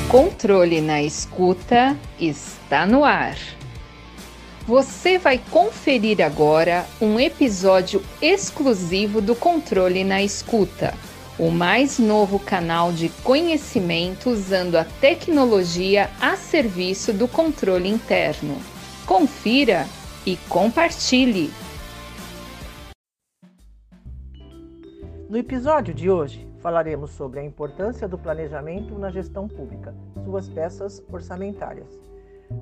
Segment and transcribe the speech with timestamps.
[0.00, 3.36] Controle na escuta está no ar.
[4.66, 10.94] Você vai conferir agora um episódio exclusivo do Controle na Escuta,
[11.38, 18.56] o mais novo canal de conhecimento usando a tecnologia a serviço do controle interno.
[19.06, 19.86] Confira
[20.26, 21.52] e compartilhe.
[25.28, 31.04] No episódio de hoje, falaremos sobre a importância do planejamento na gestão pública, suas peças
[31.12, 32.00] orçamentárias.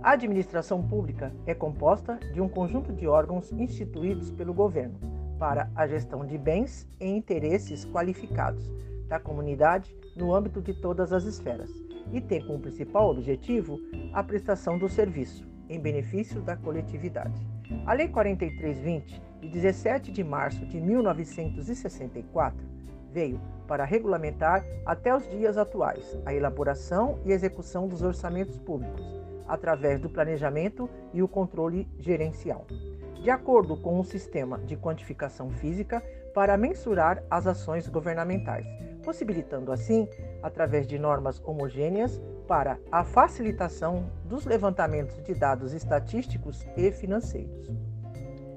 [0.02, 4.98] A administração pública é composta de um conjunto de órgãos instituídos pelo governo
[5.38, 8.68] para a gestão de bens e interesses qualificados
[9.06, 11.70] da comunidade no âmbito de todas as esferas
[12.12, 13.78] e tem como principal objetivo
[14.12, 17.40] a prestação do serviço em benefício da coletividade.
[17.86, 22.72] A Lei 4320, de 17 de março de 1964,
[23.12, 29.04] veio para regulamentar até os dias atuais a elaboração e execução dos orçamentos públicos,
[29.46, 32.66] através do planejamento e o controle gerencial,
[33.14, 36.02] de acordo com um sistema de quantificação física
[36.34, 38.66] para mensurar as ações governamentais,
[39.04, 40.08] possibilitando assim,
[40.42, 47.70] através de normas homogêneas, para a facilitação dos levantamentos de dados estatísticos e financeiros.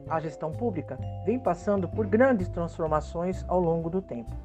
[0.07, 4.35] A gestão pública vem passando por grandes transformações ao longo do tempo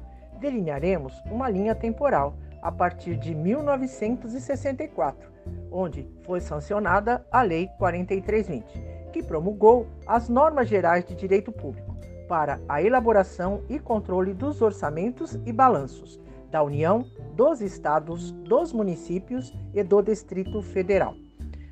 [0.41, 5.29] delinearemos uma linha temporal a partir de 1964,
[5.71, 11.95] onde foi sancionada a Lei 4320, que promulgou as normas gerais de direito público
[12.27, 19.53] para a elaboração e controle dos orçamentos e balanços da União, dos estados, dos municípios
[19.73, 21.15] e do Distrito Federal.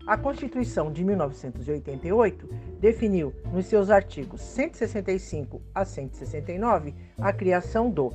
[0.09, 8.11] A Constituição de 1988 definiu, nos seus artigos 165 a 169, a criação do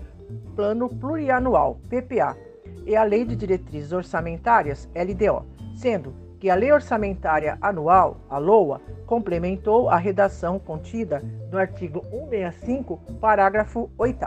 [0.56, 2.36] Plano Plurianual, PPA,
[2.84, 5.46] e a Lei de Diretrizes Orçamentárias, LDO,
[5.76, 12.96] sendo que a Lei Orçamentária Anual, a LOA, complementou a redação contida no artigo 165,
[13.20, 14.24] parágrafo 8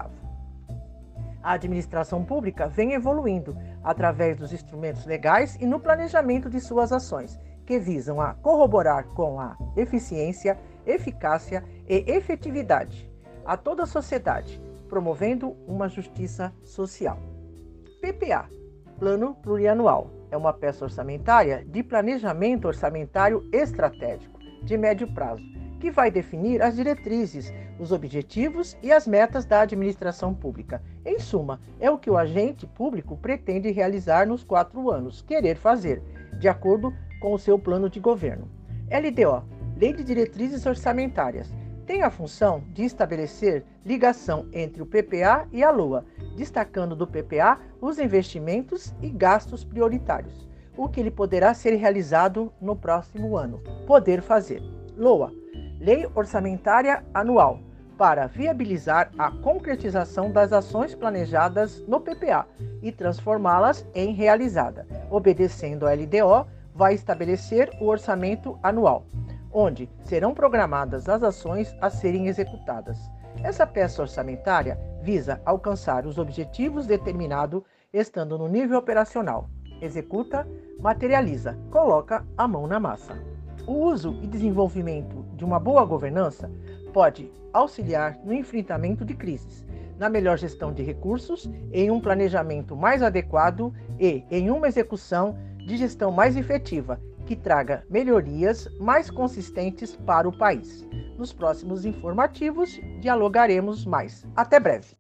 [1.44, 7.38] A administração pública vem evoluindo através dos instrumentos legais e no planejamento de suas ações,
[7.67, 13.11] que visam a corroborar com a eficiência, eficácia e efetividade
[13.45, 17.19] a toda a sociedade, promovendo uma justiça social.
[18.01, 18.50] PPA
[18.97, 25.44] Plano Plurianual é uma peça orçamentária de planejamento orçamentário estratégico de médio prazo,
[25.79, 30.81] que vai definir as diretrizes, os objetivos e as metas da administração pública.
[31.05, 36.01] Em suma, é o que o agente público pretende realizar nos quatro anos, querer fazer,
[36.39, 38.47] de acordo com o seu plano de governo.
[38.89, 39.44] LDO
[39.75, 41.53] Lei de Diretrizes Orçamentárias
[41.85, 46.03] tem a função de estabelecer ligação entre o PPA e a LOA,
[46.35, 52.75] destacando do PPA os investimentos e gastos prioritários, o que ele poderá ser realizado no
[52.75, 53.61] próximo ano.
[53.85, 54.61] Poder fazer.
[54.97, 55.31] LOA
[55.79, 57.59] Lei Orçamentária Anual
[57.97, 62.45] para viabilizar a concretização das ações planejadas no PPA
[62.81, 64.85] e transformá-las em realizada.
[65.09, 66.47] Obedecendo a LDO,
[66.78, 69.06] vai estabelecer o orçamento anual
[69.52, 73.00] onde serão programadas as ações a serem executadas.
[73.44, 79.50] Essa peça orçamentária visa alcançar os objetivos determinados estando no nível operacional.
[79.82, 80.48] Executa,
[80.80, 83.18] materializa, coloca a mão na massa.
[83.66, 86.52] O uso e desenvolvimento de uma boa governança
[86.94, 89.66] pode auxiliar no enfrentamento de crises,
[89.98, 95.36] na melhor gestão de recursos, em um planejamento mais adequado e em uma execução
[95.67, 100.88] de gestão mais efetiva que traga melhorias mais consistentes para o país.
[101.17, 104.25] Nos próximos informativos, dialogaremos mais.
[104.33, 104.95] Até breve!